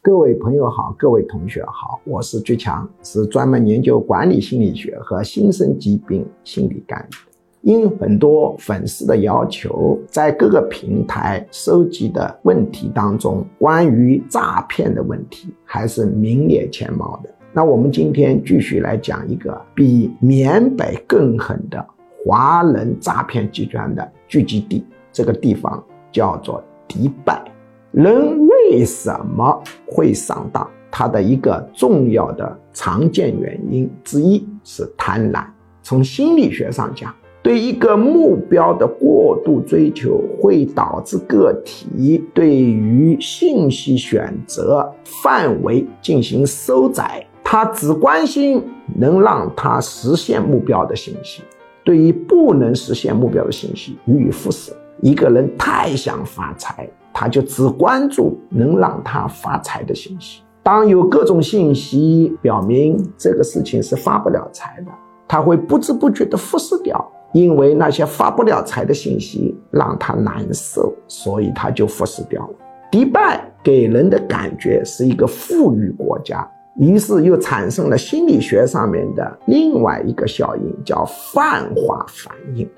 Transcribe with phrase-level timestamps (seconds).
[0.00, 7.32] 各位朋友好，各位同学好，我是居强，是专门研究管理心理学和新生疾病心理干预的。
[7.62, 17.34] 因很多粉丝的要求，在各个平台收集的问题当中，关于诈骗的问题还是名列前茅的。
[17.52, 21.84] 那我们今天继续来讲一个比缅北更狠的
[22.24, 27.42] 华人诈骗集团的聚集地，这个地方叫做迪拜。
[27.90, 28.38] 人
[28.70, 30.68] 为什么会上当？
[30.90, 35.44] 它的一个重要的常见原因之一是贪婪。
[35.82, 44.90] 从心理学上讲，对一个目标的过度追求会导致个体对于信息选择
[45.22, 48.62] 范围进行收窄，他只关心
[48.98, 51.42] 能让他实现目标的信息，
[51.84, 54.72] 对于不能实现目标的信息予以忽视。
[55.00, 56.88] 一个人太想发财。
[57.20, 60.40] 他就只关注能让他发财的信息。
[60.62, 64.92] 当有各种信息表明这个事情是发不了财的，
[65.26, 72.54] 他会不知不觉地忽视掉，因为那些发不了财的信息让他难受，所以他就忽视掉了。
[72.88, 82.70] 迪拜给人的感觉是一个富裕国家，于是又产生了心理学上面的另外一个效应，叫泛化反应。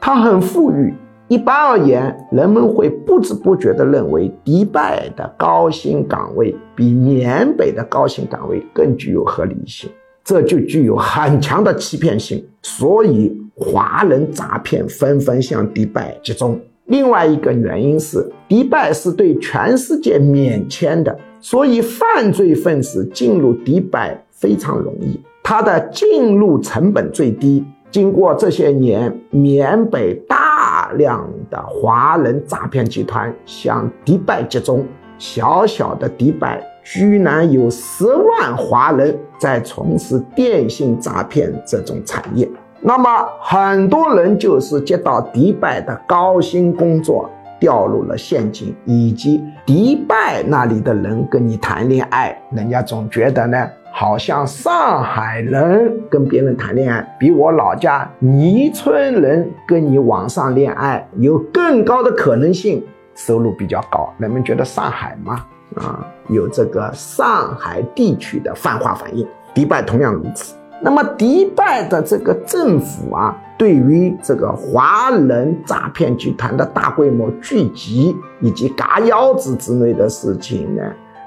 [0.00, 0.94] 它很富裕。
[1.30, 9.88] 一般而言，人们会不知不觉地认为，迪拜的高薪岗位比缅北的高薪岗位更具有合理性，
[10.24, 12.44] 这就具有很强的欺骗性。
[12.62, 16.58] 所以，华人诈骗纷纷向迪拜集中。
[16.86, 27.64] 另外一个原因是，迪拜是对全世界免签的，所以犯罪分子进入迪拜非常容易，它的进入成本最低。
[27.88, 30.49] 经过这些年，缅北大。
[30.92, 34.86] 量的华人诈骗集团向迪拜集中，
[35.18, 42.48] 小小的迪拜居然有十万华人在从事电信诈骗这种产业。
[42.80, 43.08] 那么
[43.40, 53.68] 很多人就是接到迪拜的高薪工作，掉入了陷阱，以及迪拜那里的人跟你谈恋爱，人家总觉得呢。
[53.92, 62.82] 好像上海人跟别人谈恋爱，比我老家泥村人跟你网上恋爱有更高的可能性，
[63.14, 64.08] 收入比较高。
[64.18, 69.26] 人们觉得上海嘛，啊，有这个上海地区的泛化反应。
[69.52, 70.54] 迪拜同样如此。
[70.80, 80.82] 那么，迪拜的这个政府啊，对于这个华人诈骗集团的大规模聚集以及嘎腰子之类的事情呢，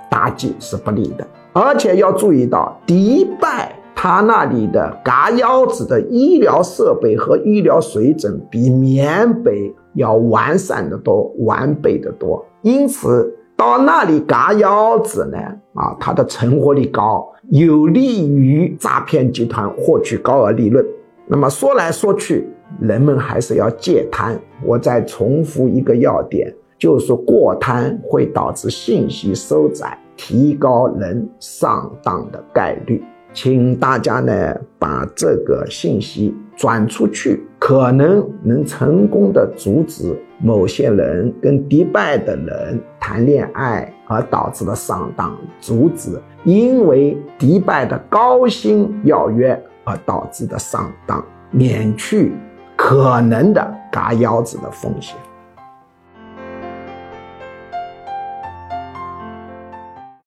[0.09, 1.27] 打击是不利的。
[1.53, 12.43] 而且要注意到，迪拜它那里的嘎腰子的医疗设备和医疗水准比缅北要完善的多、完备的多。
[12.63, 15.37] 因此，到那里嘎腰子呢，
[15.75, 20.83] 啊，它的成活率高，有利于诈骗集团获取高额利润。
[21.27, 22.49] 那么说来说去，
[22.81, 24.37] 人们还是要戒贪。
[24.65, 29.97] 我再重复一个要点，就是过贪会导致信息收窄。
[30.15, 33.03] 提高人上当的概率，
[33.33, 52.33] 请大家呢把这个信息转出去，可能能成功的阻止某些人跟迪拜的人谈恋爱而导致的上当，阻止因为迪拜的高薪邀约而导致的上当，免去
[52.75, 55.15] 可能的嘎腰子的风险。